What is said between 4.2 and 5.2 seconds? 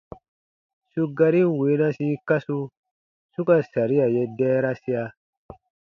dɛɛrasia: